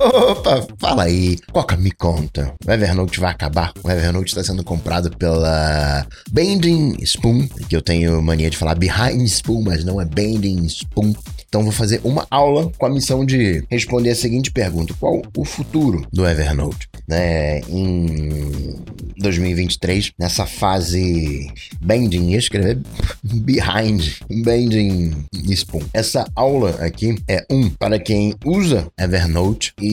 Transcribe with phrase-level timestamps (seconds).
[0.00, 1.36] Opa, fala aí.
[1.52, 2.54] Coca, me conta.
[2.64, 3.72] O Evernote vai acabar.
[3.82, 9.26] O Evernote está sendo comprado pela Bending Spoon, que eu tenho mania de falar Behind
[9.26, 11.12] Spoon, mas não é Bending Spoon.
[11.48, 15.44] Então vou fazer uma aula com a missão de responder a seguinte pergunta: qual o
[15.44, 16.88] futuro do Evernote?
[17.08, 18.76] Né, em
[19.16, 22.78] 2023, nessa fase bending, ia escrever
[23.24, 25.82] behind, bending spoon.
[25.94, 29.87] Essa aula aqui é um para quem usa Evernote e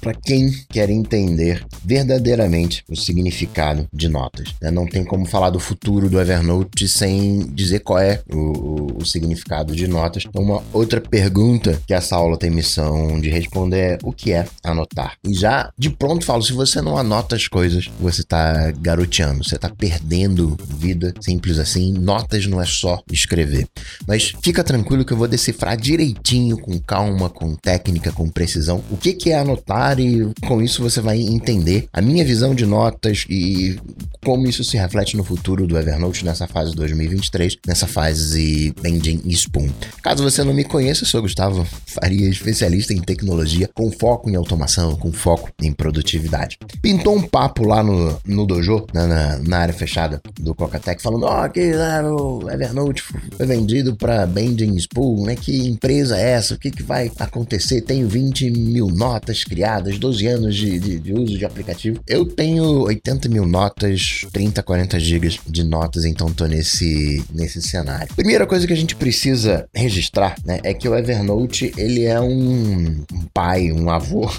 [0.00, 4.54] para quem quer entender verdadeiramente o significado de notas.
[4.60, 4.70] Né?
[4.70, 9.74] Não tem como falar do futuro do Evernote sem dizer qual é o, o, significado
[9.74, 10.24] de notas.
[10.26, 14.46] Então, uma outra pergunta que essa aula tem missão de responder é o que é
[14.62, 15.14] anotar.
[15.24, 19.58] E já de pronto falo, se você não anota as coisas, você tá garoteando, você
[19.58, 21.92] tá perdendo vida, simples assim.
[21.92, 23.66] Notas não é só escrever.
[24.06, 28.96] Mas fica tranquilo que eu vou decifrar direitinho, com calma, com técnica, com precisão, o
[28.96, 33.26] que, que é anotar e com isso você vai entender a minha visão de notas
[33.28, 33.78] e
[34.24, 39.68] como isso se reflete no futuro do Evernote nessa fase 2023, nessa fase Bending Spoon.
[40.02, 44.36] Caso você não me conheça, eu sou Gustavo Faria, especialista em tecnologia, com foco em
[44.36, 46.58] automação, com foco em produtividade.
[46.80, 51.02] Pintou um papo lá no, no dojo, na, né, na, na área fechada do Cocatec,
[51.02, 55.36] falando: ó, oh, que lá, o Evernote foi vendido para Bending Spool, né?
[55.36, 56.54] Que empresa é essa?
[56.54, 57.82] O que, que vai acontecer?
[57.82, 62.00] Tenho 20 mil notas criadas, 12 anos de, de, de uso de aplicativo.
[62.06, 68.14] Eu tenho 80 mil notas, 30, 40 gigas de notas, então tô nesse, nesse cenário.
[68.14, 73.04] Primeira coisa que a gente precisa registrar, né, é que o Evernote ele é um,
[73.32, 74.30] pai, um avô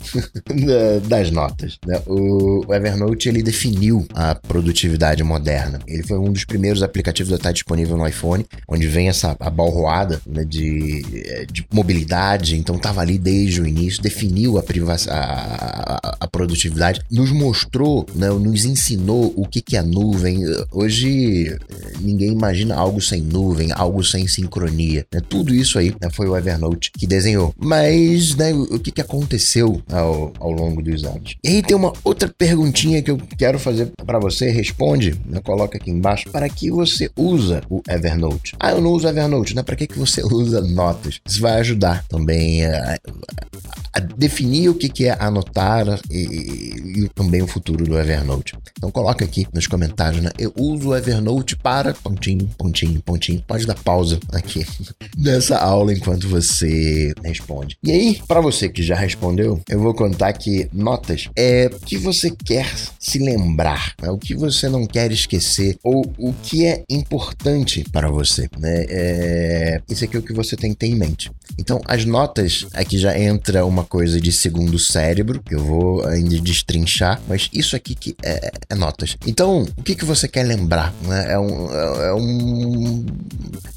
[1.08, 1.78] das notas.
[1.86, 2.00] Né?
[2.06, 5.80] O, o, Evernote ele definiu a produtividade moderna.
[5.86, 10.20] Ele foi um dos primeiros aplicativos a estar disponível no iPhone, onde vem essa abalroada
[10.26, 11.02] né, de,
[11.50, 12.56] de mobilidade.
[12.56, 18.28] Então estava ali desde o início, definiu a, a, a, a produtividade, nos mostrou, né,
[18.28, 20.42] nos ensinou o que, que é nuvem.
[20.70, 21.56] Hoje
[22.00, 25.06] ninguém imagina algo sem nuvem, algo sem sincronia.
[25.12, 25.20] Né?
[25.28, 27.54] Tudo isso aí né, foi o Evernote que desenhou.
[27.58, 31.36] Mas, né, o que, que aconteceu ao, ao longo dos anos?
[31.42, 34.50] E aí tem uma outra perguntinha que eu quero fazer para você.
[34.50, 36.30] Responde, né, coloca aqui embaixo.
[36.30, 38.54] Para que você usa o Evernote?
[38.58, 39.62] Ah, eu não uso Evernote, né?
[39.62, 41.20] Para que, que você usa notas?
[41.26, 43.79] Isso vai ajudar também a, a
[44.16, 48.54] definir o que, é anotar e, e, também o futuro do Evernote.
[48.76, 50.30] Então coloca aqui nos comentários, né?
[50.38, 53.42] Eu uso o Evernote para pontinho, pontinho, pontinho.
[53.46, 54.66] Pode dar pausa aqui
[55.16, 57.76] nessa aula enquanto você responde.
[57.82, 61.96] E aí, para você que já respondeu, eu vou contar que notas é o que
[61.96, 64.10] você quer se lembrar, né?
[64.10, 68.84] o que você não quer esquecer ou o que é importante para você, né?
[68.88, 69.80] É...
[69.88, 71.30] Isso aqui é o que você tem que ter em mente.
[71.58, 76.38] Então, as notas aqui já entra uma coisa de segundo cérebro, que eu vou ainda
[76.40, 79.16] destrinchar, mas isso aqui que é, é notas.
[79.26, 80.92] Então, o que, que você quer lembrar?
[81.02, 81.32] Né?
[81.32, 83.06] É, um, é, um,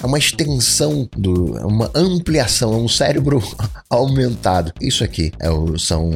[0.01, 1.57] é uma extensão do.
[1.57, 3.41] É uma ampliação, é um cérebro
[3.89, 4.73] aumentado.
[4.81, 6.11] Isso aqui é o, são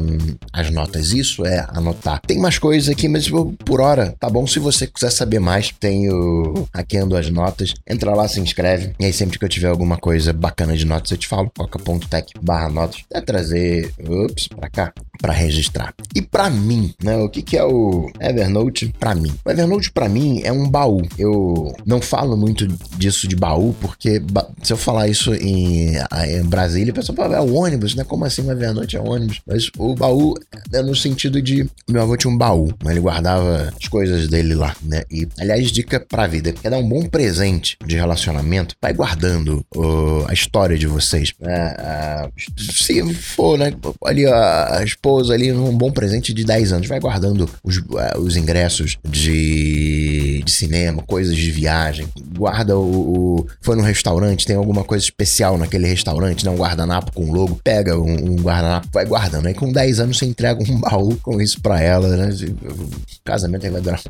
[0.52, 1.12] as notas.
[1.12, 2.22] Isso é anotar.
[2.26, 3.30] Tem mais coisas aqui, mas
[3.66, 4.48] por hora, tá bom?
[4.48, 7.74] Se você quiser saber mais, tenho hackeando as notas.
[7.88, 8.94] Entra lá, se inscreve.
[9.00, 11.52] E aí, sempre que eu tiver alguma coisa bacana de notas, eu te falo.
[11.56, 13.04] coca.tech barra notas.
[13.12, 13.67] É trazer,
[14.00, 15.94] ups, pra cá, para registrar.
[16.16, 19.34] E para mim, né, o que, que é o Evernote para mim?
[19.46, 21.02] O Evernote para mim é um baú.
[21.18, 22.68] Eu não falo muito
[22.98, 24.22] disso de baú, porque
[24.64, 28.04] se eu falar isso em, em Brasília, o pessoal fala, é o ônibus, né?
[28.04, 29.42] Como assim o Evernote é ônibus?
[29.46, 30.36] Mas o baú
[30.74, 34.54] é no sentido de meu avô tinha um baú, mas ele guardava as coisas dele
[34.54, 35.04] lá, né?
[35.10, 40.26] E, aliás, dica pra vida, quer dar um bom presente de relacionamento, vai guardando uh,
[40.28, 41.34] a história de vocês.
[41.40, 43.72] Uh, uh, se for, né?
[44.04, 48.36] Ali a, esposa ali, um bom presente de 10 anos, vai guardando os, uh, os
[48.36, 54.84] ingressos de, de cinema, coisas de viagem, guarda o, o foi no restaurante, tem alguma
[54.84, 56.52] coisa especial naquele restaurante, né?
[56.52, 59.48] Um guardanapo com logo, pega um, um guardanapo, vai guardando.
[59.48, 62.30] Aí com 10 anos você entrega um baú com isso pra ela, né?
[62.64, 62.90] O
[63.24, 64.02] casamento vai durar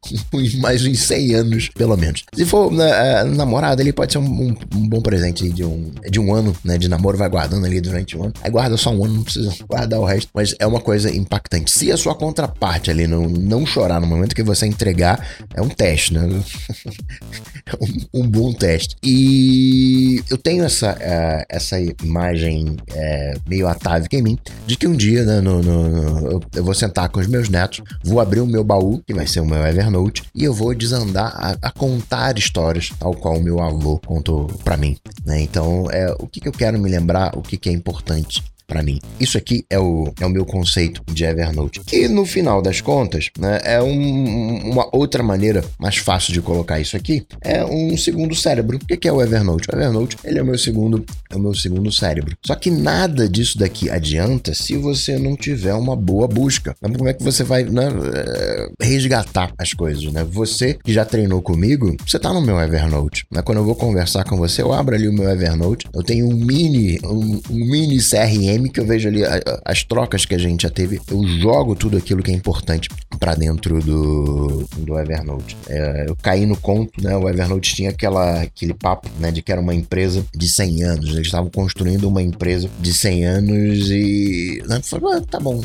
[0.60, 2.24] mais uns 100 anos, pelo menos.
[2.34, 6.20] Se for né, namorada, ele pode ser um, um, um, bom presente de um, de
[6.20, 6.78] um ano, né?
[6.78, 8.32] De namoro, vai guardando ali durante um ano.
[8.42, 10.30] Aí guarda só um ano, não precisa guardar o resto.
[10.34, 11.70] Mas é uma coisa impactante.
[11.70, 15.68] Se a sua contraparte ali não, não chorar no momento que você entregar, é um
[15.68, 16.22] teste, né?
[17.80, 18.96] um, um bom teste.
[19.02, 24.96] E eu tenho essa, uh, essa imagem uh, meio atávica em mim de que um
[24.96, 28.46] dia, né, no, no, no, eu vou sentar com os meus netos, vou abrir o
[28.46, 32.38] meu baú, que vai ser o meu Evernote, e eu vou desandar a, a contar
[32.38, 34.96] histórias, tal qual o meu avô contou para mim.
[35.24, 35.40] Né?
[35.42, 38.84] Então, é, o que, que eu quero me lembrar, o que, que é importante para
[38.84, 39.00] mim.
[39.18, 43.30] Isso aqui é o, é o meu conceito de Evernote, que no final das contas
[43.36, 48.34] né, é um, uma outra maneira mais fácil de colocar isso aqui, é um segundo
[48.34, 48.78] cérebro.
[48.78, 49.66] O que é o Evernote?
[49.70, 52.36] O Evernote ele é o meu segundo, é o meu segundo cérebro.
[52.46, 56.76] Só que nada disso daqui adianta se você não tiver uma boa busca.
[56.80, 60.04] Como é que você vai né, eh, resgatar as coisas?
[60.12, 60.24] Né?
[60.30, 63.26] Você que já treinou comigo, você tá no meu Evernote.
[63.32, 63.42] Né?
[63.42, 66.36] Quando eu vou conversar com você, eu abro ali o meu Evernote, eu tenho um
[66.36, 69.22] mini, um, um mini CRM que eu vejo ali
[69.64, 73.34] as trocas que a gente já teve, eu jogo tudo aquilo que é importante para
[73.34, 75.56] dentro do, do Evernote.
[75.68, 77.16] É, eu caí no conto, né?
[77.16, 81.08] O Evernote tinha aquela, aquele papo, né, de que era uma empresa de 100 anos.
[81.10, 84.62] Eles estavam construindo uma empresa de 100 anos e.
[84.66, 85.60] Né, falei, ah, tá bom,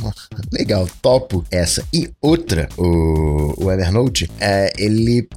[0.51, 1.83] legal, topo essa.
[1.93, 5.27] E outra, o, o Evernote, é, ele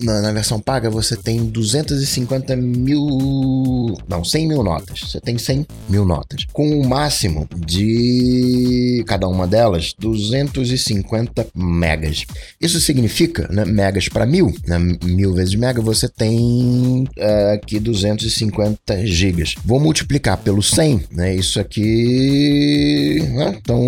[0.00, 3.96] na, na, versão paga você tem 250 mil.
[4.08, 5.00] Não, 100 mil notas.
[5.00, 6.46] Você tem 100 mil notas.
[6.52, 12.24] Com o máximo de cada uma delas 250 megas.
[12.60, 19.06] Isso significa, né, megas para mil, né, mil vezes mega, você tem uh, aqui 250
[19.06, 19.54] gigas.
[19.64, 21.34] Vou multiplicar pelo 100, né?
[21.36, 23.80] Isso aqui, né, então,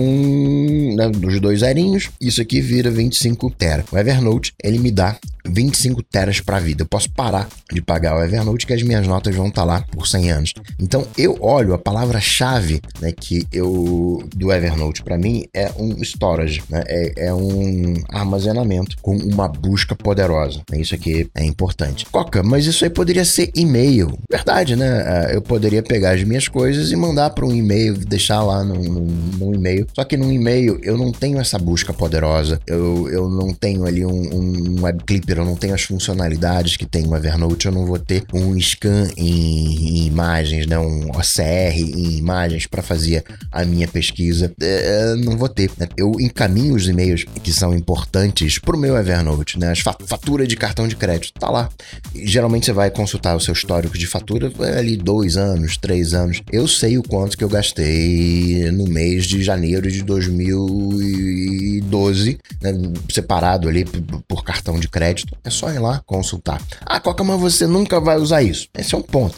[0.96, 3.84] né, dos dois zerinhos, isso aqui vira 25 tera.
[3.90, 6.82] O Evernote ele me dá 25 teras para vida.
[6.82, 9.80] Eu posso parar de pagar o Evernote que as minhas notas vão estar tá lá
[9.90, 10.54] por 100 anos.
[10.78, 16.62] Então eu olho a palavra-chave né, que eu do Evernote para mim é um storage,
[16.68, 20.60] né, é, é, um armazenamento com uma busca poderosa.
[20.74, 22.06] Isso aqui é importante.
[22.06, 24.18] Coca, mas isso aí poderia ser e-mail.
[24.30, 25.30] Verdade, né?
[25.30, 28.76] É, eu poderia pegar as minhas coisas e mandar para um e-mail, deixar lá no,
[28.76, 29.86] no e-mail.
[29.94, 32.60] Só que no e-mail eu não tenho essa busca poderosa.
[32.66, 36.86] Eu, eu não tenho ali um, um web clipper eu não tenho as funcionalidades que
[36.86, 41.76] tem o Evernote, eu não vou ter um scan em, em imagens, né, um OCR
[41.76, 45.70] em imagens para fazer a minha pesquisa, é, não vou ter.
[45.78, 45.88] Né?
[45.96, 50.86] Eu encaminho os e-mails que são importantes pro meu Evernote, né, as fatura de cartão
[50.86, 51.68] de crédito, tá lá.
[52.14, 56.40] geralmente você vai consultar o seu histórico de fatura, é ali dois anos, três anos.
[56.50, 62.72] Eu sei o quanto que eu gastei no mês de janeiro de 2012, né,
[63.10, 66.60] separado ali por, cartão de crédito é só ir lá consultar.
[66.84, 68.66] Ah, Coca, mas você nunca vai usar isso.
[68.76, 69.36] Esse é um ponto.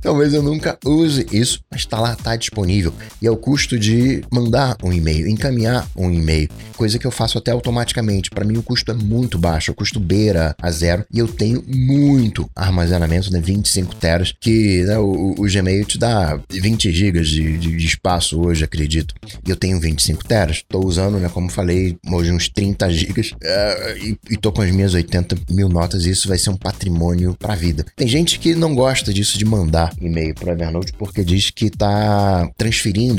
[0.00, 2.83] Talvez eu nunca use isso, mas está lá, está disponível.
[3.22, 7.38] E é o custo de mandar um e-mail, encaminhar um e-mail, coisa que eu faço
[7.38, 8.30] até automaticamente.
[8.30, 11.64] Para mim o custo é muito baixo, o custo beira a zero e eu tenho
[11.66, 17.58] muito armazenamento, né, 25 teras, que né, o, o, Gmail te dá 20 gigas de,
[17.58, 19.14] de, de, espaço hoje, acredito.
[19.46, 23.98] E eu tenho 25 teras, estou usando, né, como falei, hoje uns 30 gigas uh,
[23.98, 27.36] e, e tô com as minhas 80 mil notas e isso vai ser um patrimônio
[27.38, 27.84] para a vida.
[27.96, 32.50] Tem gente que não gosta disso de mandar e-mail para Evernote porque diz que está
[32.56, 32.73] transferindo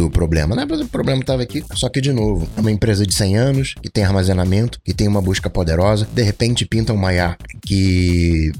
[0.05, 0.55] o problema.
[0.55, 0.65] Né?
[0.65, 3.89] O problema estava aqui, só que de novo, é uma empresa de 100 anos que
[3.89, 8.51] tem armazenamento, que tem uma busca poderosa, de repente pinta um Maya que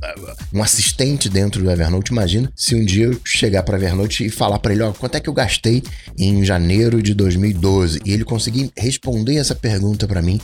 [0.53, 2.11] um assistente dentro do Evernote.
[2.11, 5.19] Imagina se um dia eu chegar para Evernote e falar para ele, ó, quanto é
[5.19, 5.83] que eu gastei
[6.17, 10.39] em janeiro de 2012 e ele conseguir responder essa pergunta para mim,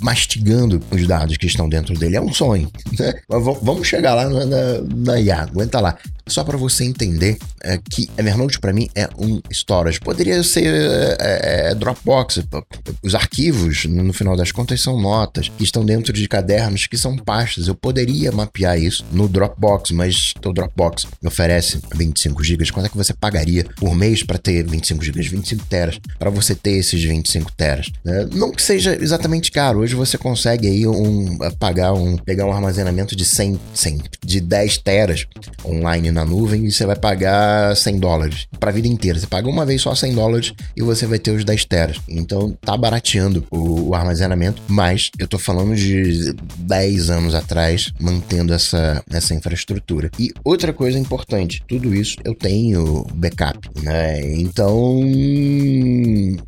[0.00, 2.16] mastigando os dados que estão dentro dele.
[2.16, 2.70] É um sonho.
[2.98, 3.14] Né?
[3.28, 5.96] Vamos chegar lá na, na, na IA, aguenta lá.
[6.26, 10.00] Só para você entender é, que Evernote para mim é um storage.
[10.00, 12.40] Poderia ser é, é, é, Dropbox.
[13.02, 17.16] Os arquivos, no final das contas, são notas que estão dentro de cadernos que são
[17.16, 17.68] pastas.
[17.68, 22.72] Eu poderia mapear isso no Dropbox, mas o Dropbox oferece 25 GB.
[22.72, 25.22] Quanto é que você pagaria por mês para ter 25 GB?
[25.22, 27.90] 25 teras para você ter esses 25 teras.
[28.02, 28.26] Né?
[28.32, 29.80] Não que seja exatamente caro.
[29.80, 34.78] Hoje você consegue aí um, pagar um pegar um armazenamento de 100, 100 de 10
[34.78, 35.26] teras
[35.64, 39.18] online na nuvem e você vai pagar 100 dólares para a vida inteira.
[39.18, 41.98] Você paga uma vez só 100 dólares e você vai ter os 10 teras.
[42.08, 48.52] Então tá barateando o, o armazenamento, mas eu tô falando de 10 anos atrás mantendo
[48.52, 50.10] essa, essa infraestrutura.
[50.18, 54.20] E outra coisa importante, tudo isso eu tenho backup, né?
[54.34, 55.00] Então,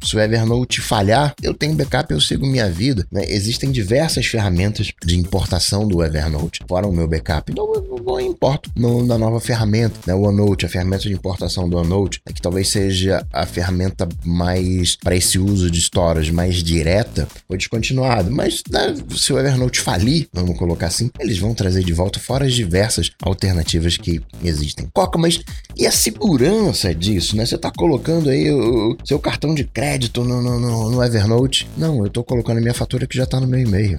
[0.02, 3.07] se o Evernote falhar, eu tenho backup, eu sigo minha vida.
[3.11, 3.25] Né?
[3.29, 7.50] Existem diversas ferramentas de importação do Evernote, fora o meu backup.
[7.50, 10.14] Então eu vou importo no, na nova ferramenta, né?
[10.14, 12.33] O OneNote, a ferramenta de importação do OneNote, né?
[12.35, 13.00] que talvez seja
[13.33, 18.30] a ferramenta mais para esse uso de storage mais direta, foi descontinuado.
[18.30, 22.47] Mas né, se o Evernote falir, vamos colocar assim, eles vão trazer de volta fora
[22.47, 24.88] as diversas alternativas que existem.
[24.92, 25.40] Coca, mas
[25.76, 27.47] e a segurança disso, né?
[27.47, 31.69] Você está colocando aí o, seu cartão de crédito no, no, no Evernote?
[31.76, 33.99] Não, eu estou colocando a minha fatura que já está no meu e-mail.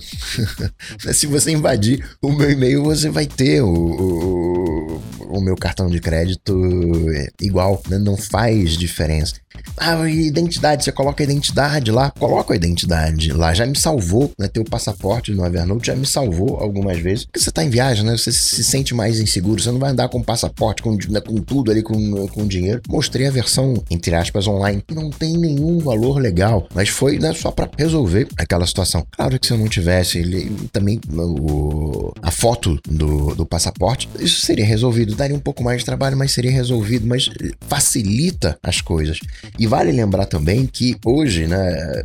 [1.13, 5.99] se você invadir o meu e-mail, você vai ter o, o o meu cartão de
[5.99, 6.53] crédito
[7.39, 7.97] igual, né?
[7.97, 9.35] não faz diferença.
[9.77, 14.47] Ah, identidade, você coloca a identidade lá, coloca a identidade lá, já me salvou, né?
[14.47, 17.25] Ter o passaporte no Evernote já me salvou algumas vezes.
[17.25, 18.15] Porque você tá em viagem, né?
[18.17, 21.71] Você se sente mais inseguro, você não vai andar com passaporte, com, né, com tudo
[21.71, 22.81] ali, com, com dinheiro.
[22.87, 27.33] Mostrei a versão, entre aspas, online, que não tem nenhum valor legal, mas foi né,
[27.33, 29.05] só para resolver aquela situação.
[29.11, 34.41] Claro que se eu não tivesse ele, também o, a foto do, do passaporte, isso
[34.41, 35.15] seria resolvido.
[35.21, 37.29] Daria um pouco mais de trabalho, mas seria resolvido, mas
[37.67, 39.19] facilita as coisas.
[39.59, 42.03] E vale lembrar também que hoje, né,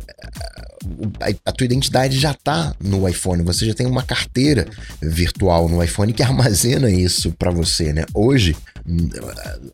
[1.45, 4.67] a, tua identidade já está no iPhone, você já tem uma carteira
[5.01, 8.05] virtual no iPhone que armazena isso para você, né?
[8.13, 8.55] Hoje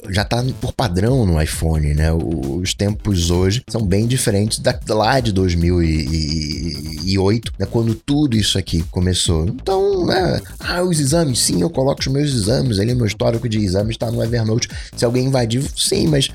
[0.10, 2.12] já está por padrão no iPhone, né?
[2.12, 7.68] Os tempos hoje são bem diferentes da, lá de 2008, né?
[7.68, 9.46] quando tudo isso aqui começou.
[9.48, 10.42] Então, né?
[10.60, 14.10] Ah, os exames, sim, eu coloco os meus exames ali, meu histórico de exames está
[14.10, 14.68] no Evernote.
[14.96, 16.32] Se alguém invadir, sim, mas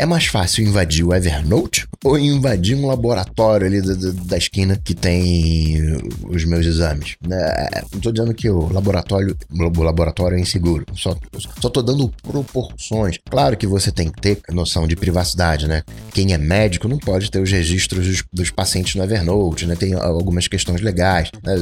[0.00, 4.80] é mais fácil invadir o Evernote ou invadir um laboratório ali da, da, da esquina
[4.82, 5.76] que tem
[6.24, 7.16] os meus exames?
[7.30, 10.86] É, não tô dizendo que o laboratório, o laboratório é inseguro.
[10.94, 11.14] Só,
[11.60, 13.18] só tô dando proporções.
[13.28, 15.82] Claro que você tem que ter noção de privacidade, né?
[16.14, 19.76] Quem é médico não pode ter os registros dos, dos pacientes no Evernote, né?
[19.76, 21.56] Tem algumas questões legais, né?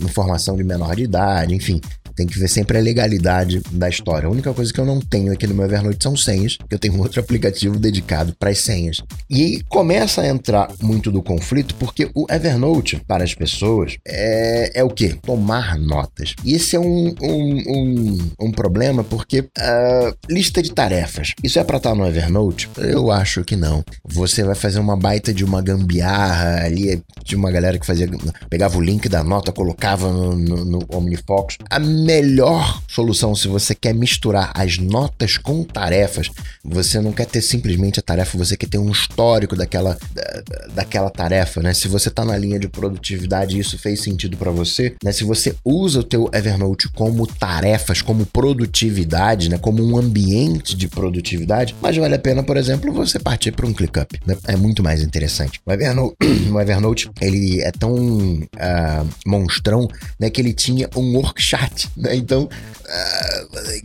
[0.00, 1.80] informação de menor de idade, enfim.
[2.16, 4.28] Tem que ver sempre a legalidade da história.
[4.28, 6.98] A única coisa que eu não tenho aqui no meu Evernote são senhas, eu tenho
[6.98, 9.00] outro aplicativo dedicado para as senhas.
[9.28, 14.84] E começa a entrar muito do conflito, porque o Evernote, para as pessoas, é, é
[14.84, 15.16] o quê?
[15.22, 16.34] Tomar notas.
[16.44, 21.32] E esse é um, um, um, um problema, porque uh, lista de tarefas.
[21.42, 22.68] Isso é para estar no Evernote?
[22.76, 23.84] Eu acho que não.
[24.04, 28.08] Você vai fazer uma baita de uma gambiarra ali, de uma galera que fazia.
[28.48, 31.58] pegava o link da nota, colocava no, no, no OmniFocus.
[31.70, 36.30] A melhor solução se você quer misturar as notas com tarefas.
[36.64, 41.10] Você não quer ter simplesmente a tarefa, você quer ter um histórico daquela, da, daquela
[41.10, 41.74] tarefa, né?
[41.74, 45.12] Se você tá na linha de produtividade e isso fez sentido para você, né?
[45.12, 49.58] Se você usa o teu Evernote como tarefas, como produtividade, né?
[49.58, 53.72] Como um ambiente de produtividade, mas vale a pena, por exemplo, você partir para um
[53.72, 54.36] ClickUp, né?
[54.46, 55.60] É muito mais interessante.
[55.66, 56.16] O Evernote,
[56.52, 60.30] o Evernote ele é tão uh, monstrão, né?
[60.30, 61.64] Que ele tinha um workshop
[61.96, 62.16] né?
[62.16, 62.48] Então,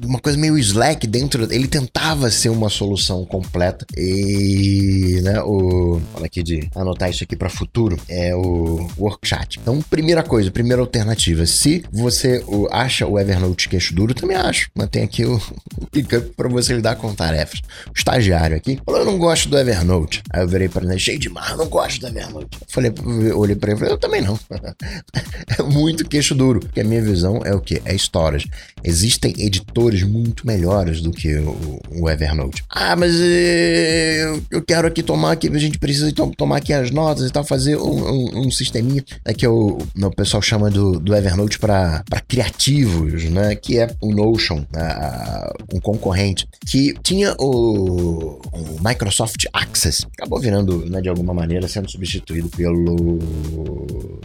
[0.04, 6.26] uma coisa meio Slack dentro, ele tentava ser uma solução completa e, né, o, olha
[6.26, 9.60] aqui de anotar isso aqui para futuro, é o Workchat.
[9.62, 15.04] Então, primeira coisa, primeira alternativa, se você acha o Evernote queixo duro, também acho, mantém
[15.04, 15.36] aqui o,
[15.78, 17.62] o ClickUp para você lidar com tarefas.
[17.88, 20.22] O estagiário aqui falou, eu não gosto do Evernote.
[20.32, 22.58] Aí eu virei para ele, cheio de mar, não gosto do Evernote.
[22.68, 22.94] Falei,
[23.34, 24.40] olhei para ele e falei, eu também não.
[25.58, 27.82] é muito queixo duro, porque a minha visão é o que?
[27.86, 28.50] É storage.
[28.84, 29.69] Existem editores
[30.04, 32.64] muito melhores do que o, o Evernote.
[32.70, 36.92] Ah, mas eh, eu quero aqui tomar aqui, a gente precisa to tomar aqui as
[36.92, 41.00] notas e tal, fazer um, um, um sisteminha né, que o, o pessoal chama do,
[41.00, 43.56] do Evernote para criativos, né?
[43.56, 44.64] Que é o Notion,
[45.74, 51.90] um concorrente, que tinha o, o, Microsoft Access, acabou virando, né, de alguma maneira, sendo
[51.90, 53.20] substituído pelo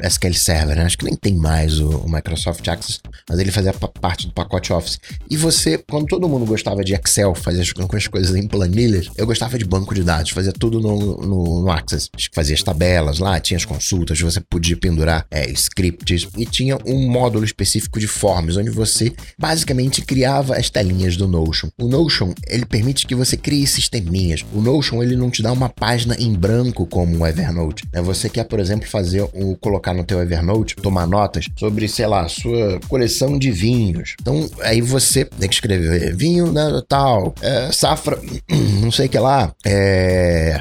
[0.07, 0.85] SQL Server, né?
[0.85, 4.73] Acho que nem tem mais o, o Microsoft Access, mas ele fazia parte do pacote
[4.73, 4.99] Office.
[5.31, 9.27] E você, quando todo mundo gostava de Excel, fazer as, as coisas em planilhas, eu
[9.27, 12.09] gostava de banco de dados, fazia tudo no, no, no Access.
[12.33, 17.09] Fazia as tabelas lá, tinha as consultas, você podia pendurar é, scripts e tinha um
[17.09, 21.69] módulo específico de forms, onde você basicamente criava as telinhas do Notion.
[21.79, 24.45] O Notion, ele permite que você crie sisteminhas.
[24.53, 27.85] O Notion, ele não te dá uma página em branco como o Evernote.
[27.93, 28.03] Né?
[28.03, 32.29] Você quer, por exemplo, fazer o colocar no teu Evernote, tomar notas sobre, sei lá,
[32.29, 34.15] sua coleção de vinhos.
[34.21, 38.19] Então, aí você tem que escrever vinho né, tal, é, safra,
[38.81, 40.61] não sei o que lá, é,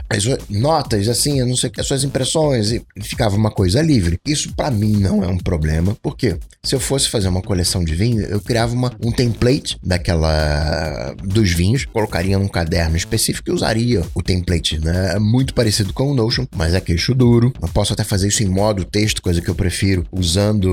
[0.49, 4.19] notas, assim, não sei o que, as suas impressões, e ficava uma coisa livre.
[4.25, 7.95] Isso para mim não é um problema, porque se eu fosse fazer uma coleção de
[7.95, 14.03] vinho, eu criava uma, um template daquela dos vinhos, colocaria num caderno específico e usaria
[14.13, 15.13] o template, né?
[15.15, 17.53] É muito parecido com o Notion, mas é queixo duro.
[17.61, 20.69] Eu posso até fazer isso em modo texto, coisa que eu prefiro, usando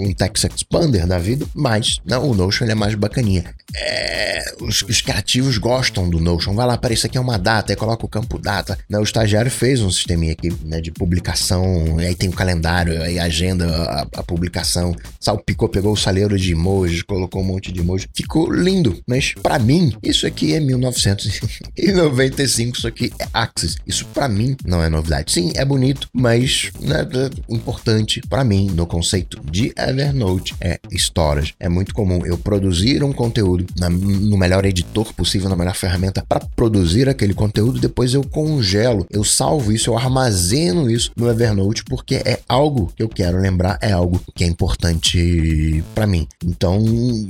[0.00, 3.44] um text expander da vida, mas não, o Notion é mais bacaninha.
[3.74, 6.54] É, os, os, criativos gostam do Notion.
[6.54, 8.78] Vai lá, para isso aqui é uma data, aí coloca o campo data.
[8.88, 13.18] Né, o estagiário fez um sisteminha aqui né, de publicação, aí tem o calendário, aí
[13.18, 18.08] agenda a, a publicação, salpicou, pegou o saleiro de emojis, colocou um monte de emojis.
[18.14, 23.76] Ficou lindo, mas para mim, isso aqui é 1995, isso aqui é Axis.
[23.86, 25.32] Isso para mim não é novidade.
[25.32, 27.04] Sim, é bonito, mas né,
[27.48, 31.54] importante para mim no conceito de Evernote é storage.
[31.58, 36.24] É muito comum eu produzir um conteúdo na, no melhor editor possível, na melhor ferramenta
[36.26, 41.84] para produzir aquele conteúdo, depois eu congelo, eu salvo isso, eu armazeno isso no Evernote
[41.84, 46.26] porque é algo que eu quero lembrar, é algo que é importante para mim.
[46.44, 46.80] Então,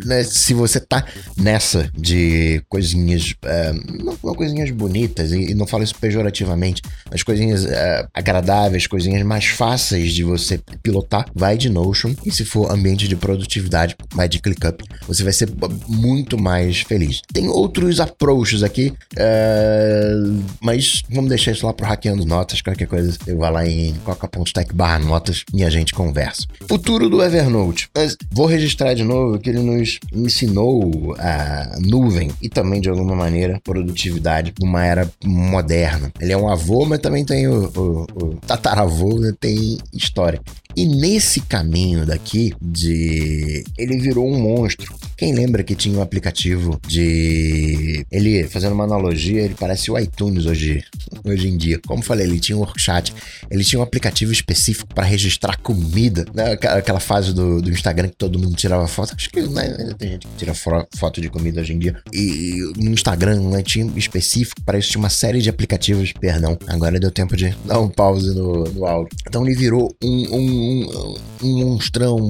[0.04, 1.04] né, se você tá
[1.37, 7.23] nessa de coisinhas, é, não, não, coisinhas bonitas, e, e, não falo isso pejorativamente, mas
[7.23, 12.15] coisinhas é, agradáveis, coisinhas mais fáceis de você pilotar, vai de Notion.
[12.25, 14.83] E se for ambiente de produtividade, vai de ClickUp.
[15.07, 15.49] Você vai ser
[15.89, 17.21] muito mais feliz.
[17.33, 20.15] Tem outros approaches aqui, é,
[20.61, 22.61] mas vamos deixar isso lá pro Hackeando Notas.
[22.63, 24.73] Qualquer coisa, eu vou lá em coca.tech
[25.05, 26.47] notas e a gente conversa.
[26.69, 27.89] Futuro do Evernote.
[27.95, 33.15] Mas vou registrar de novo que ele nos ensinou a nuvem e também, de alguma
[33.15, 36.13] maneira, produtividade numa era moderna.
[36.21, 39.33] Ele é um avô, mas também tem o, o, o tataravô, né?
[39.39, 40.41] tem história.
[40.76, 44.95] E nesse caminho daqui de ele virou um monstro.
[45.17, 50.47] Quem lembra que tinha um aplicativo de ele fazendo uma analogia, ele parece o iTunes
[50.47, 50.85] hoje,
[51.25, 51.81] hoje em dia.
[51.87, 53.12] Como falei, ele tinha um workshop,
[53.50, 56.52] ele tinha um aplicativo específico para registrar comida, né?
[56.52, 59.14] aquela fase do, do Instagram que todo mundo tirava foto.
[59.14, 61.97] Acho que né, tem gente que tira foto de comida hoje em dia.
[62.12, 66.12] E no Instagram né, tinha específico para isso tinha uma série de aplicativos.
[66.12, 69.17] Perdão, agora deu tempo de dar um pause no, no áudio.
[69.26, 72.28] Então ele virou um, um um, um monstrão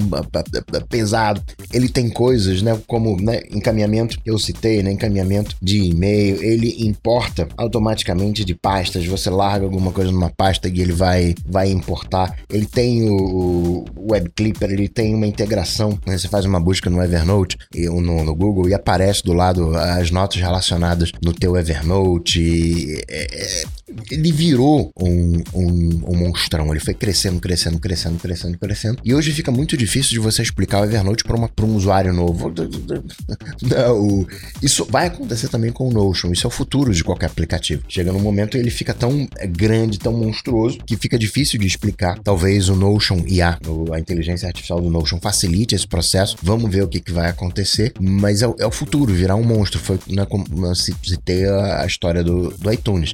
[0.89, 1.41] pesado.
[1.71, 2.79] Ele tem coisas, né?
[2.87, 4.91] Como né, encaminhamento eu citei, né?
[4.91, 6.41] Encaminhamento de e-mail.
[6.41, 9.05] Ele importa automaticamente de pastas.
[9.05, 12.37] Você larga alguma coisa numa pasta e ele vai, vai importar.
[12.49, 15.97] Ele tem o, o Web Clipper, ele tem uma integração.
[16.05, 16.17] Né?
[16.17, 17.57] Você faz uma busca no Evernote
[17.89, 22.41] ou no, no, Google e aparece do lado as notas relacionadas no teu Evernote.
[22.41, 23.63] E, é, é,
[24.11, 26.71] ele virou um, um, um monstrão.
[26.71, 28.99] Ele foi crescendo, crescendo, crescendo, crescendo, crescendo.
[29.03, 32.51] E hoje fica muito difícil de você explicar o Evernote para um usuário novo.
[33.61, 34.25] Não,
[34.61, 36.31] isso vai acontecer também com o Notion.
[36.31, 37.83] Isso é o futuro de qualquer aplicativo.
[37.89, 42.17] Chega num momento ele fica tão grande, tão monstruoso, que fica difícil de explicar.
[42.19, 43.59] Talvez o Notion IA,
[43.91, 46.37] a inteligência artificial do Notion, facilite esse processo.
[46.41, 47.91] Vamos ver o que, que vai acontecer.
[47.99, 49.79] Mas é, é o futuro, virar um monstro.
[49.79, 53.13] Foi né, como eu citei a, a história do, do iTunes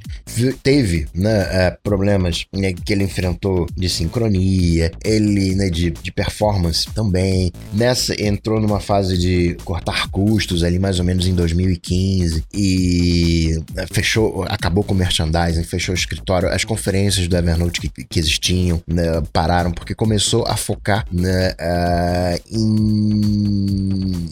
[0.62, 6.88] teve né, é, problemas né, que ele enfrentou de sincronia, ele né, de, de performance
[6.93, 7.51] também.
[7.73, 13.85] Nessa entrou numa fase de cortar custos ali mais ou menos em 2015 e né,
[13.91, 18.81] fechou, acabou com o merchandising, fechou o escritório, as conferências do Evernote que, que existiam
[18.88, 24.29] né, pararam porque começou a focar né, uh, em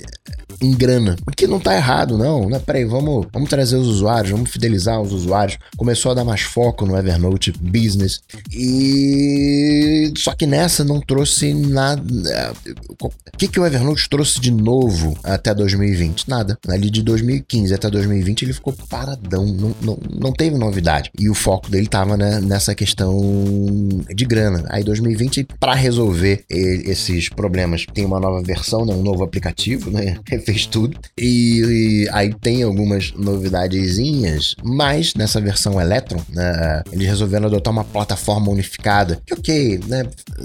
[0.62, 1.16] em grana.
[1.28, 2.60] O que não tá errado, não, né?
[2.60, 5.58] Peraí, vamos, vamos trazer os usuários, vamos fidelizar os usuários.
[5.76, 8.22] Começou a dar mais foco no Evernote Business.
[8.52, 10.12] E.
[10.18, 12.02] Só que nessa não trouxe nada.
[13.00, 16.28] O que, que o Evernote trouxe de novo até 2020?
[16.28, 16.58] Nada.
[16.68, 19.46] Ali de 2015 até 2020 ele ficou paradão.
[19.46, 21.12] Não, não, não teve novidade.
[21.18, 23.16] E o foco dele tava né, nessa questão
[24.14, 24.66] de grana.
[24.70, 28.94] Aí 2020, para resolver esses problemas, tem uma nova versão, né?
[28.94, 30.18] Um novo aplicativo, né?
[30.44, 30.98] fez tudo.
[31.18, 37.84] E, e aí tem algumas novidadezinhas, mas nessa versão Electron, né, eles resolveram adotar uma
[37.84, 39.22] plataforma unificada.
[39.26, 40.04] Que ok, né?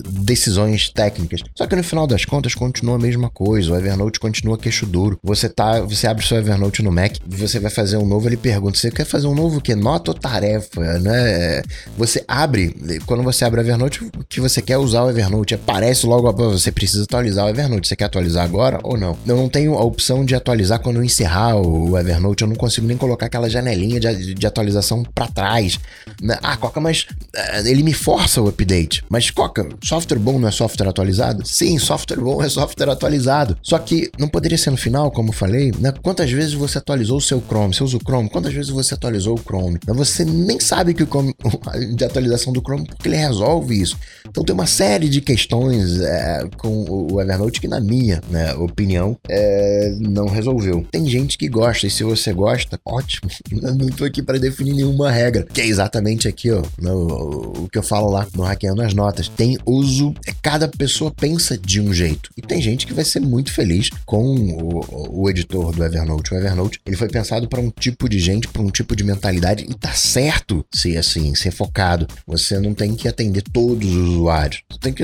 [0.09, 1.41] Decisões técnicas.
[1.55, 3.73] Só que no final das contas continua a mesma coisa.
[3.73, 5.19] O Evernote continua queixo duro.
[5.23, 8.79] Você tá, você abre seu Evernote no Mac, você vai fazer um novo, ele pergunta:
[8.79, 11.63] você quer fazer um novo que nota ou tarefa, né?
[11.97, 12.75] Você abre,
[13.07, 17.05] quando você abre o Evernote, que você quer usar o Evernote, aparece logo, você precisa
[17.05, 17.89] atualizar o Evernote.
[17.89, 19.17] Você quer atualizar agora ou não?
[19.27, 22.43] Eu não tenho a opção de atualizar quando eu encerrar o Evernote.
[22.43, 25.79] Eu não consigo nem colocar aquela janelinha de, de atualização para trás.
[26.21, 26.39] Né?
[26.43, 29.05] Ah, Coca, mas uh, ele me força o update.
[29.09, 31.47] Mas, Coca, software bom não é software atualizado?
[31.47, 33.57] Sim, software bom é software atualizado.
[33.63, 35.93] Só que não poderia ser no final, como falei, né?
[36.03, 37.75] Quantas vezes você atualizou o seu Chrome?
[37.75, 38.29] Você usa o Chrome?
[38.29, 39.79] Quantas vezes você atualizou o Chrome?
[39.87, 41.35] Você nem sabe que o Chrome,
[41.95, 43.99] de atualização do Chrome, porque ele resolve isso.
[44.29, 49.17] Então tem uma série de questões é, com o Evernote que, na minha né, opinião,
[49.29, 50.87] é, não resolveu.
[50.91, 53.31] Tem gente que gosta, e se você gosta, ótimo.
[53.63, 57.69] Eu não tô aqui para definir nenhuma regra, que é exatamente aqui, ó, no, o
[57.71, 59.29] que eu falo lá no Hackeando as Notas.
[59.29, 62.31] Tem uso, cada pessoa pensa de um jeito.
[62.37, 66.35] E tem gente que vai ser muito feliz com o, o editor do Evernote.
[66.35, 69.65] O Evernote, ele foi pensado para um tipo de gente, para um tipo de mentalidade,
[69.69, 72.07] e tá certo ser assim, ser focado.
[72.27, 74.63] Você não tem que atender todos os usuários.
[74.71, 75.03] Você tem que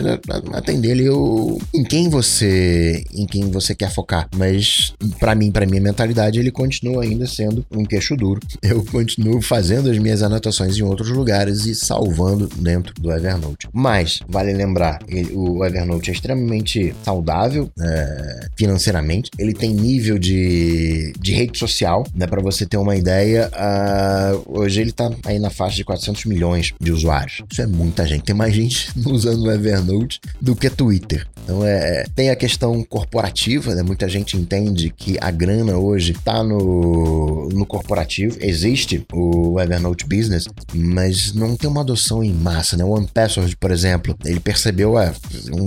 [0.53, 4.29] atender ali o, em quem você, em quem você quer focar.
[4.37, 8.41] Mas para mim, para minha mentalidade, ele continua ainda sendo um queixo duro.
[8.63, 13.69] Eu continuo fazendo as minhas anotações em outros lugares e salvando dentro do Evernote.
[13.73, 19.31] Mas vale lembrar, ele, o Evernote é extremamente saudável é, financeiramente.
[19.39, 22.27] Ele tem nível de, de rede social, né?
[22.27, 26.75] Para você ter uma ideia, uh, hoje ele tá aí na faixa de 400 milhões
[26.81, 27.43] de usuários.
[27.51, 28.25] Isso é muita gente.
[28.25, 31.27] Tem mais gente usando o Evernote do que Twitter.
[31.45, 33.83] Então é, tem a questão corporativa, né?
[33.83, 38.37] Muita gente entende que a grana hoje tá no, no corporativo.
[38.41, 42.85] Existe o Evernote Business, mas não tem uma adoção em massa, né?
[42.85, 45.13] O OnePassword, por exemplo, ele percebeu é,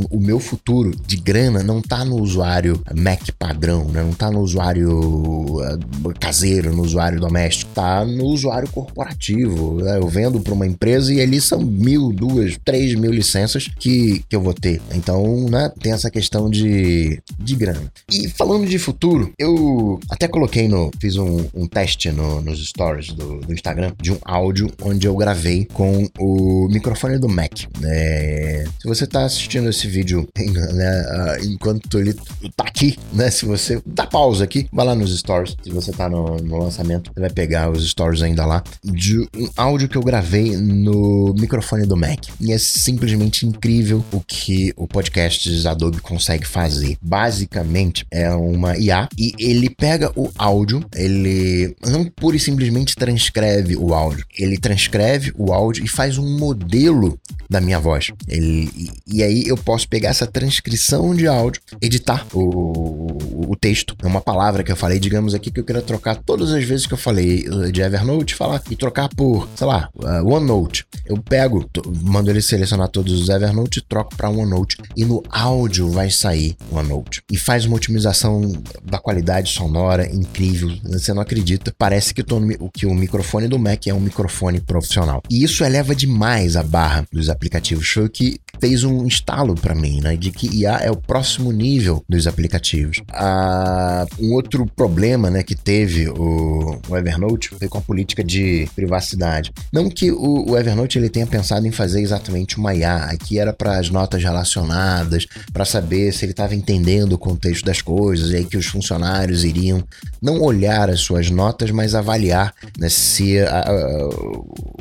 [0.09, 4.01] o meu futuro de grana não tá no usuário Mac padrão, né?
[4.01, 9.75] Não tá no usuário uh, caseiro, no usuário doméstico, tá no usuário corporativo.
[9.75, 9.99] Né?
[9.99, 14.35] Eu vendo para uma empresa e ali são mil, duas, três mil licenças que, que
[14.35, 14.81] eu vou ter.
[14.95, 15.71] Então, né?
[15.79, 17.83] Tem essa questão de, de grana.
[18.11, 20.89] E falando de futuro, eu até coloquei no.
[20.99, 25.15] Fiz um, um teste no, nos stories do, do Instagram de um áudio onde eu
[25.15, 27.51] gravei com o microfone do Mac.
[27.83, 30.27] É, se você está assistindo esse vídeo
[30.73, 32.13] né, ah, enquanto ele
[32.55, 33.29] tá aqui, né?
[33.29, 35.55] Se você dá pausa aqui, vai lá nos stories.
[35.63, 38.63] Se você tá no, no lançamento, vai pegar os stories ainda lá.
[38.83, 42.25] De um áudio que eu gravei no microfone do Mac.
[42.39, 46.97] E é simplesmente incrível o que o podcast Adobe consegue fazer.
[47.01, 53.75] Basicamente, é uma IA e ele pega o áudio, ele não pura e simplesmente transcreve
[53.75, 58.11] o áudio, ele transcreve o áudio e faz um modelo da minha voz.
[58.27, 58.60] Ele,
[59.07, 64.21] e, aí eu posso pegar essa transcrição de áudio, editar o, o, texto, é uma
[64.21, 66.97] palavra que eu falei, digamos aqui que eu queira trocar todas as vezes que eu
[66.97, 70.85] falei de Evernote, falar e trocar por, sei lá, uh, OneNote.
[71.05, 71.69] Eu pego,
[72.01, 77.21] mando ele selecionar todos os Evernote, troco para OneNote e no áudio vai sair OneNote.
[77.31, 78.41] E faz uma otimização
[78.83, 81.73] da qualidade sonora incrível, você não acredita.
[81.77, 85.21] Parece que, tô no, que o microfone do Mac é um microfone profissional.
[85.29, 87.87] E isso eleva demais a barra dos aplicativos.
[87.87, 91.51] Foi o que fez um instalo para mim, né, de que IA é o próximo
[91.51, 93.01] nível dos aplicativos.
[93.11, 98.67] Ah, um outro problema, né, que teve o, o, Evernote foi com a política de
[98.75, 99.51] privacidade.
[99.71, 103.53] Não que o, o Evernote ele tenha pensado em fazer exatamente uma IA, aqui era
[103.53, 108.37] para as notas relacionadas, para saber se ele estava entendendo o contexto das coisas, e
[108.37, 109.83] aí que os funcionários iriam
[110.21, 114.09] não olhar as suas notas, mas avaliar né, se a, a,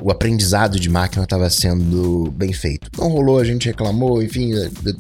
[0.03, 2.91] o aprendizado de máquina estava sendo bem feito.
[2.99, 4.53] Não rolou, a gente reclamou, enfim,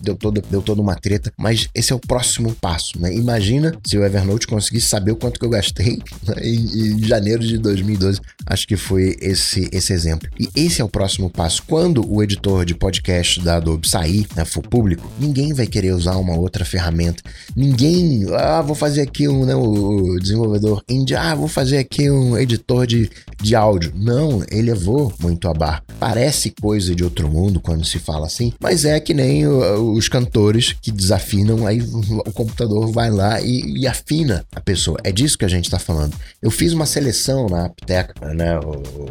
[0.02, 3.14] deu, todo, deu toda uma treta, mas esse é o próximo passo, né?
[3.14, 7.42] Imagina se o Evernote conseguisse saber o quanto que eu gastei né, em, em, janeiro
[7.44, 8.20] de 2012.
[8.46, 10.28] Acho que foi esse, esse exemplo.
[10.38, 11.62] E esse é o próximo passo.
[11.66, 16.16] Quando o editor de podcast da Adobe sair, né, for público, ninguém vai querer usar
[16.16, 17.22] uma outra ferramenta.
[17.54, 22.36] Ninguém, ah, vou fazer aqui um, né, o desenvolvedor indie, ah, vou fazer aqui um
[22.36, 23.92] editor de, de áudio.
[23.94, 25.82] Não, ele levou muito a barra.
[25.98, 30.74] Parece coisa de outro mundo quando se fala assim, mas é que nem os cantores
[30.80, 34.98] que desafinam, aí o computador vai lá e, e afina a pessoa.
[35.04, 36.14] É disso que a gente tá falando.
[36.40, 38.58] Eu fiz uma seleção na Apteca, né?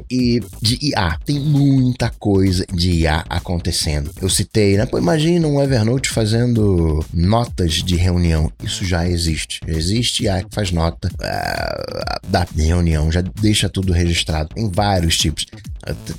[0.10, 1.18] E de IA.
[1.26, 4.12] Tem muita coisa de IA acontecendo.
[4.22, 4.86] Eu citei, né?
[4.86, 8.52] Pô, imagina um Evernote fazendo notas de reunião.
[8.64, 9.62] Isso já existe.
[9.68, 14.50] Existe IA que faz nota uh, da reunião, já deixa tudo registrado.
[14.54, 15.46] Tem vários tipos.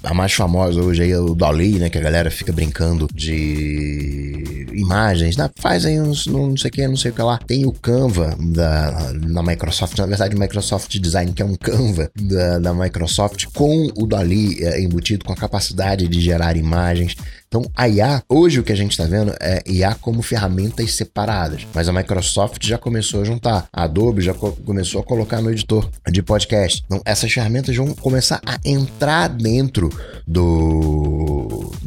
[0.03, 1.91] A mais famosa hoje aí é o Dolly, né?
[1.91, 5.37] Que a galera fica brincando de imagens.
[5.37, 5.51] Né?
[5.57, 7.39] Faz aí uns, não sei o que, não sei o que lá.
[7.39, 9.99] Tem o Canva da, na Microsoft.
[9.99, 14.81] Na verdade, Microsoft Design, que é um Canva da, da Microsoft, com o Dolly é,
[14.81, 17.17] embutido, com a capacidade de gerar imagens.
[17.51, 21.67] Então, a IA, hoje o que a gente está vendo é IA como ferramentas separadas,
[21.75, 25.51] mas a Microsoft já começou a juntar, a Adobe já co começou a colocar no
[25.51, 26.85] editor de podcast.
[26.87, 29.91] Então, essas ferramentas vão começar a entrar dentro
[30.25, 31.40] do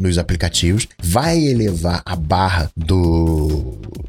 [0.10, 3.53] dos aplicativos, vai elevar a barra do,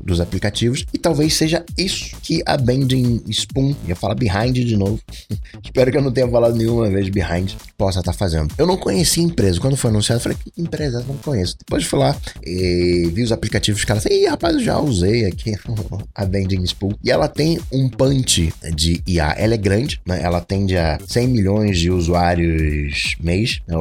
[0.05, 5.01] dos aplicativos e talvez seja isso que a Bending Spoon, ia falar behind de novo,
[5.64, 8.53] espero que eu não tenha falado nenhuma vez behind, possa estar tá fazendo.
[8.59, 11.01] Eu não conhecia a empresa, quando foi anunciado, eu falei, que empresa?
[11.01, 11.57] Eu não conheço.
[11.59, 15.55] Depois fui lá e vi os aplicativos, os caras, e rapaz, eu já usei aqui
[16.14, 16.95] a Bending Spool.
[17.03, 19.35] E ela tem um punch de IA.
[19.37, 20.21] Ela é grande, né?
[20.23, 23.77] Ela atende a 100 milhões de usuários mês, né?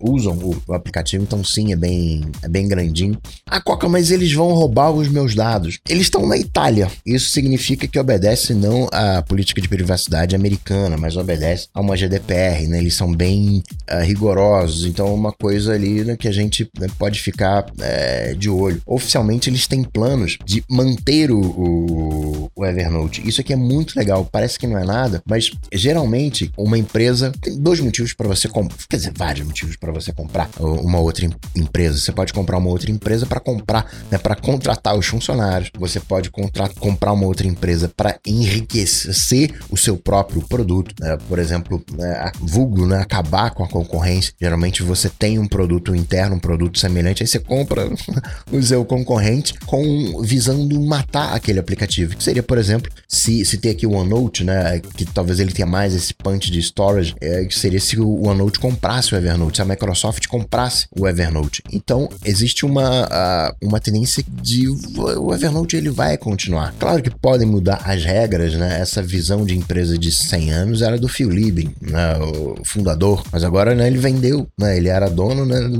[0.00, 3.18] usam o, o, aplicativo, então sim, é bem, é bem grandinho.
[3.46, 5.59] Ah, Coca, mas eles vão roubar os meus dados.
[5.88, 6.90] Eles estão na Itália.
[7.04, 12.66] Isso significa que obedece não à política de privacidade americana, mas obedece a uma GDPR,
[12.68, 12.78] né?
[12.78, 16.86] Eles são bem uh, rigorosos, então é uma coisa ali né, que a gente né,
[16.98, 18.80] pode ficar é, de olho.
[18.86, 23.26] Oficialmente eles têm planos de manter o, o, o Evernote.
[23.26, 27.58] Isso aqui é muito legal, parece que não é nada, mas geralmente uma empresa tem
[27.58, 31.98] dois motivos para você comprar, quer dizer, vários motivos para você comprar uma outra empresa.
[31.98, 35.49] Você pode comprar uma outra empresa para comprar, né, para contratar os funcionários.
[35.78, 40.94] Você pode comprar uma outra empresa para enriquecer o seu próprio produto.
[41.00, 41.16] Né?
[41.28, 44.32] Por exemplo, né, vulgo, né, acabar com a concorrência.
[44.40, 47.88] Geralmente você tem um produto interno, um produto semelhante, aí você compra
[48.50, 52.16] o seu concorrente com visando matar aquele aplicativo.
[52.16, 55.66] Que seria, por exemplo, se, se tem aqui o OneNote, né, que talvez ele tenha
[55.66, 59.62] mais esse punch de storage, é, que seria se o OneNote comprasse o Evernote, se
[59.62, 61.62] a Microsoft comprasse o Evernote.
[61.72, 66.74] Então, existe uma, uma tendência de o Evernote ele vai continuar.
[66.78, 68.78] Claro que podem mudar as regras, né?
[68.78, 72.18] Essa visão de empresa de 100 anos era do Phil Libin, né?
[72.18, 74.76] o fundador, mas agora né, ele vendeu, né?
[74.76, 75.58] Ele era dono, né?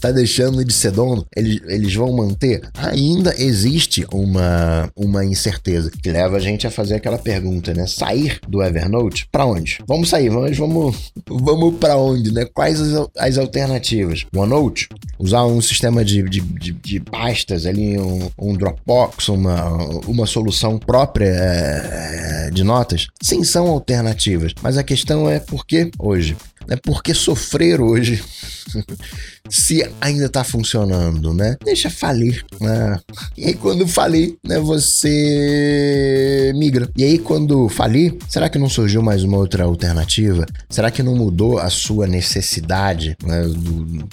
[0.00, 1.26] Tá deixando de ser dono.
[1.34, 2.62] Eles, eles vão manter?
[2.74, 7.86] Ainda existe uma, uma incerteza que leva a gente a fazer aquela pergunta, né?
[7.86, 9.78] Sair do Evernote para onde?
[9.86, 12.44] Vamos sair, vamos, vamos, vamos para onde, né?
[12.44, 14.26] Quais as, as alternativas?
[14.34, 14.88] OneNote?
[15.18, 19.72] Usar um sistema de, de, de, de pastas ali, um, um, Dropbox, uma,
[20.06, 23.08] uma solução própria é, de notas?
[23.22, 26.36] Sim, são alternativas, mas a questão é por que hoje?
[26.68, 28.22] É por que sofrer hoje
[29.48, 31.56] se ainda tá funcionando, né?
[31.64, 32.98] Deixa falir, né?
[33.36, 36.88] E aí quando falir, né, você migra.
[36.96, 40.46] E aí quando falir, será que não surgiu mais uma outra alternativa?
[40.68, 43.16] Será que não mudou a sua necessidade?
[43.24, 43.42] Né?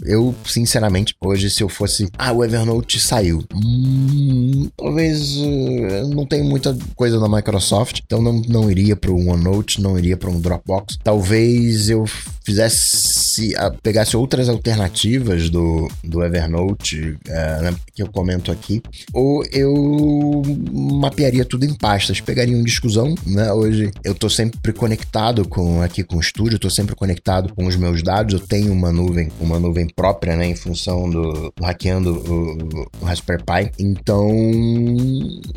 [0.04, 3.44] Eu, sinceramente, hoje se eu fosse, ah, o Evernote saiu.
[3.54, 9.30] Hum, talvez uh, não tem muita coisa da Microsoft, então não, não iria para um
[9.30, 10.98] OneNote, não iria para um Dropbox.
[11.04, 12.06] Talvez eu
[12.44, 18.82] fizesse, pegasse outras alternativas do, do Evernote, é, né, que eu comento aqui,
[19.14, 23.52] ou eu mapearia tudo em pastas, pegaria um discusão, né?
[23.52, 27.76] Hoje eu tô sempre conectado com aqui com o estúdio, tô sempre conectado com os
[27.76, 32.12] meus dados, eu tenho uma nuvem, uma nuvem própria, né, em função do, do hackeando
[32.12, 33.72] o, o Raspberry Pi.
[33.80, 34.30] Então,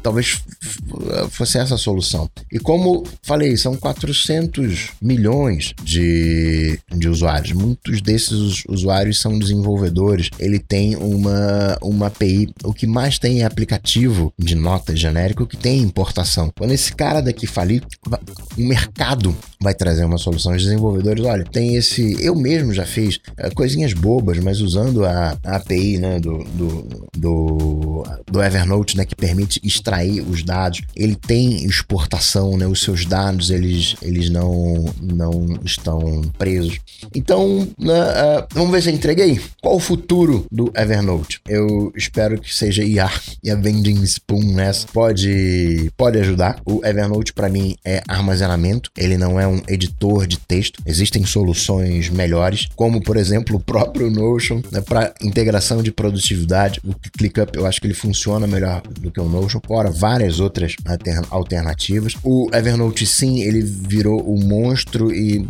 [0.02, 0.42] talvez
[1.30, 2.30] fosse essa a solução.
[2.52, 7.52] E como falei, são 400 milhões de de, usuários.
[7.52, 10.30] Muitos desses usuários são desenvolvedores.
[10.38, 12.48] Ele tem uma, uma API.
[12.64, 16.50] O que mais tem é aplicativo de nota genérico que tem importação.
[16.56, 17.82] Quando esse cara daqui falir,
[18.56, 20.54] o mercado vai trazer uma solução.
[20.54, 22.16] Os desenvolvedores, olha, tem esse.
[22.22, 27.08] Eu mesmo já fiz é, coisinhas bobas, mas usando a, a API né, do, do,
[27.16, 30.82] do, do, Evernote, né, que permite extrair os dados.
[30.94, 32.66] Ele tem exportação, né?
[32.66, 36.63] Os seus dados eles, eles não, não estão presos
[37.14, 39.40] Então, uh, vamos ver se eu entreguei.
[39.60, 41.40] Qual o futuro do Evernote?
[41.48, 43.10] Eu espero que seja IA
[43.42, 46.60] e a Vending Spoon nessa pode, pode ajudar.
[46.64, 48.90] O Evernote, para mim, é armazenamento.
[48.96, 50.82] Ele não é um editor de texto.
[50.86, 56.80] Existem soluções melhores, como, por exemplo, o próprio Notion, né, para integração de produtividade.
[56.84, 60.74] O ClickUp, eu acho que ele funciona melhor do que o Notion, fora várias outras
[61.30, 62.14] alternativas.
[62.22, 65.44] O Evernote, sim, ele virou o monstro e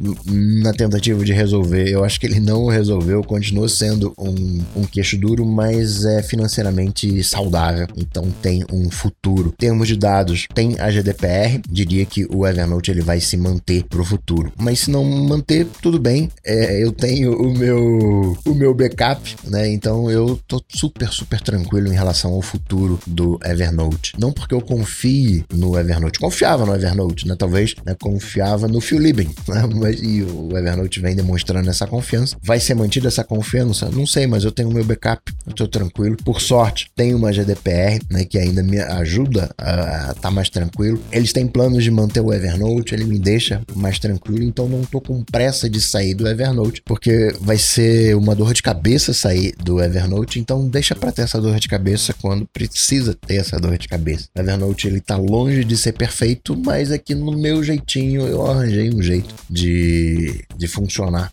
[0.62, 1.88] na tentativa tentativa de resolver.
[1.88, 7.22] Eu acho que ele não resolveu, continua sendo um, um queixo duro, mas é financeiramente
[7.22, 9.50] saudável, então tem um futuro.
[9.50, 13.84] Em termos de dados, tem a GDPR, diria que o Evernote ele vai se manter
[13.84, 16.30] para o futuro, mas se não manter, tudo bem.
[16.44, 19.68] É, eu tenho o meu, o meu backup, né?
[19.68, 24.12] Então eu tô super, super tranquilo em relação ao futuro do Evernote.
[24.18, 27.34] Não porque eu confie no Evernote, confiava no Evernote, né?
[27.38, 29.68] Talvez né, confiava no Phil Libin, né?
[29.74, 32.36] Mas e o Evernote vem demonstrando essa confiança.
[32.42, 33.90] Vai ser mantida essa confiança?
[33.90, 36.16] Não sei, mas eu tenho meu backup, eu tô tranquilo.
[36.24, 41.00] Por sorte, tem uma GDPR, né, que ainda me ajuda a estar tá mais tranquilo.
[41.10, 45.00] Eles têm planos de manter o Evernote, ele me deixa mais tranquilo, então não tô
[45.00, 49.80] com pressa de sair do Evernote, porque vai ser uma dor de cabeça sair do
[49.80, 53.88] Evernote, então deixa para ter essa dor de cabeça quando precisa ter essa dor de
[53.88, 54.28] cabeça.
[54.36, 58.90] O Evernote ele tá longe de ser perfeito, mas aqui no meu jeitinho eu arranjei
[58.90, 60.83] um jeito de, de funcionar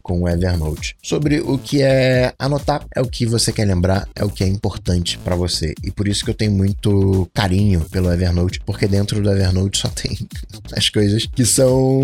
[0.01, 0.95] com o Evernote.
[1.01, 4.47] Sobre o, que é anotar é o que você quer lembrar, é o que é
[4.47, 5.73] importante para você.
[5.83, 9.87] E por isso que eu tenho muito carinho pelo Evernote, porque dentro do Evernote só
[9.93, 10.17] tem
[10.75, 12.01] as coisas que são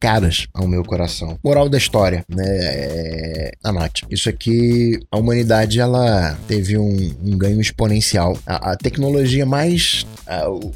[0.00, 1.38] caras ao meu coração.
[1.42, 2.44] Moral da história, né?
[2.46, 3.52] É...
[3.62, 4.04] Anote.
[4.10, 8.38] Isso aqui, a humanidade ela teve um, um ganho exponencial.
[8.46, 10.06] A, a tecnologia mais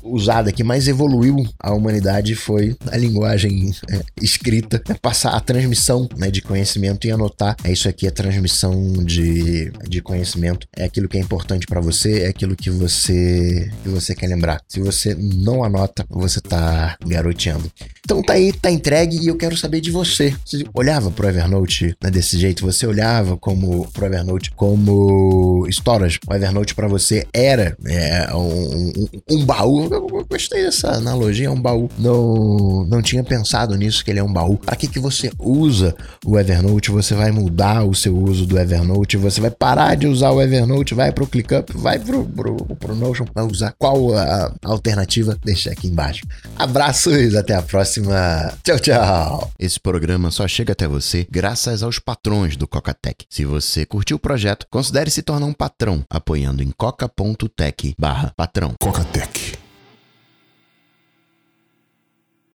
[0.03, 6.07] usada que mais evoluiu a humanidade foi a linguagem é, escrita, é passar a transmissão
[6.17, 7.57] né, de conhecimento e anotar.
[7.65, 10.69] É isso aqui, a transmissão de, de conhecimento.
[10.77, 14.61] É aquilo que é importante para você, é aquilo que você, que você quer lembrar.
[14.69, 17.71] Se você não anota, você tá garoteando.
[18.05, 20.35] Então tá aí, tá entregue e eu quero saber de você.
[20.45, 22.67] Você olhava pro Evernote né, desse jeito?
[22.67, 26.19] Você olhava como pro Evernote como storage?
[26.29, 29.89] O Evernote para você era é, um, um, um, baú?
[29.91, 31.89] Eu gostei dessa analogia, um baú.
[31.99, 34.59] Não, não tinha pensado nisso que ele é um baú.
[34.59, 36.91] Para que que você usa o Evernote?
[36.91, 39.17] Você vai mudar o seu uso do Evernote?
[39.17, 40.95] Você vai parar de usar o Evernote?
[40.95, 41.73] Vai pro ClickUp?
[41.75, 43.27] Vai pro, pro, pro Notion?
[43.35, 45.37] Vai usar qual a alternativa?
[45.45, 46.23] Deixa aqui embaixo.
[46.57, 48.53] Abraços, até a próxima.
[48.63, 49.53] Tchau, tchau.
[49.59, 53.27] Esse programa só chega até você graças aos patrões do Cocatec.
[53.29, 58.75] Se você curtiu o projeto, considere se tornar um patrão apoiando em coca.tech/patrão.
[58.81, 59.62] Cocatec